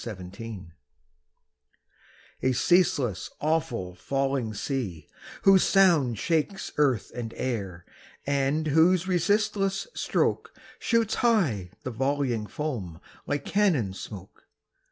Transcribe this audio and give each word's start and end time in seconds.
NIAGARA 0.03 0.71
A 2.41 2.53
ceaseless, 2.53 3.29
awful, 3.39 3.93
falling 3.93 4.51
sea, 4.55 5.07
whose 5.43 5.61
sound 5.63 6.17
Shakes 6.17 6.71
earth 6.77 7.11
and 7.13 7.35
air, 7.37 7.85
and 8.25 8.65
whose 8.65 9.07
resistless 9.07 9.85
stroke 9.93 10.57
Shoots 10.79 11.13
high 11.21 11.69
the 11.83 11.91
volleying 11.91 12.47
foam 12.47 12.99
like 13.27 13.45
cannon 13.45 13.93
smoke! 13.93 14.47